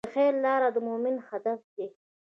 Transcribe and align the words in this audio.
د 0.07 0.07
خیر 0.15 0.33
لاره 0.45 0.69
د 0.75 0.77
مؤمن 0.87 1.15
هدف 1.29 1.59
دی. 1.75 1.87